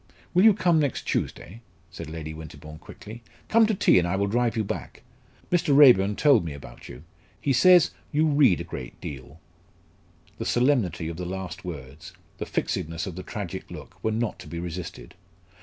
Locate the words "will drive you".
4.15-4.63